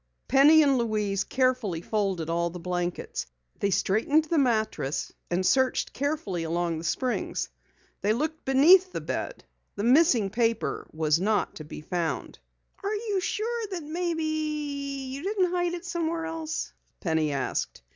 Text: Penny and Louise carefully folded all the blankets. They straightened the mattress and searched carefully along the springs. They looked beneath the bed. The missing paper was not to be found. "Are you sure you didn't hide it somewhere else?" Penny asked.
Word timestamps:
Penny 0.27 0.63
and 0.63 0.79
Louise 0.79 1.23
carefully 1.23 1.79
folded 1.81 2.27
all 2.27 2.49
the 2.49 2.59
blankets. 2.59 3.27
They 3.59 3.69
straightened 3.69 4.23
the 4.25 4.39
mattress 4.39 5.13
and 5.29 5.45
searched 5.45 5.93
carefully 5.93 6.41
along 6.41 6.79
the 6.79 6.83
springs. 6.83 7.49
They 8.01 8.11
looked 8.11 8.43
beneath 8.43 8.91
the 8.93 8.99
bed. 8.99 9.43
The 9.75 9.83
missing 9.83 10.31
paper 10.31 10.87
was 10.91 11.19
not 11.21 11.53
to 11.57 11.63
be 11.63 11.81
found. 11.81 12.39
"Are 12.83 12.95
you 12.95 13.19
sure 13.19 13.61
you 13.71 15.21
didn't 15.21 15.51
hide 15.51 15.75
it 15.75 15.85
somewhere 15.85 16.25
else?" 16.25 16.73
Penny 16.99 17.31
asked. 17.31 17.83